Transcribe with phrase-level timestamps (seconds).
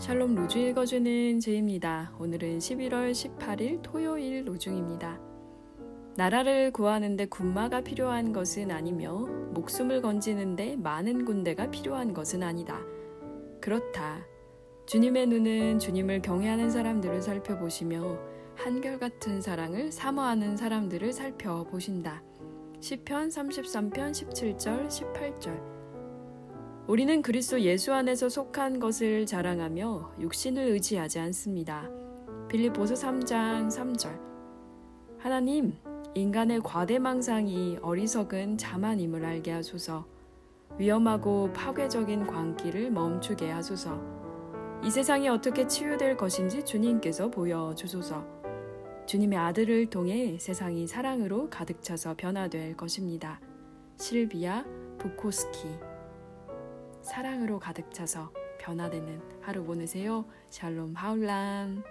[0.00, 2.10] 샬롬 로주 읽어주는 제입니다.
[2.18, 5.20] 오늘은 11월 18일 토요일 로중입니다.
[6.16, 9.12] 나라를 구하는데 군마가 필요한 것은 아니며
[9.52, 12.80] 목숨을 건지는데 많은 군대가 필요한 것은 아니다.
[13.60, 14.24] 그렇다.
[14.86, 18.18] 주님의 눈은 주님을 경외하는 사람들을 살펴보시며
[18.56, 22.22] 한결같은 사랑을 사모하는 사람들을 살펴보신다.
[22.80, 25.79] 시편 33편 17절 18절
[26.86, 31.88] 우리는 그리스도 예수 안에서 속한 것을 자랑하며 육신을 의지하지 않습니다.
[32.48, 34.18] 빌립보서 3장 3절
[35.18, 35.74] 하나님,
[36.14, 40.06] 인간의 과대망상이 어리석은 자만임을 알게 하소서.
[40.78, 44.00] 위험하고 파괴적인 광기를 멈추게 하소서.
[44.82, 48.26] 이 세상이 어떻게 치유될 것인지 주님께서 보여주소서.
[49.06, 53.40] 주님의 아들을 통해 세상이 사랑으로 가득 차서 변화될 것입니다.
[53.98, 54.64] 실비아
[54.98, 55.89] 부코스키
[57.02, 60.24] 사랑으로 가득 차서 변화되는 하루 보내세요.
[60.50, 61.82] 샬롬 하울람.